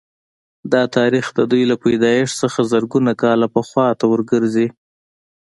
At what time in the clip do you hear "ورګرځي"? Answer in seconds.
4.13-4.67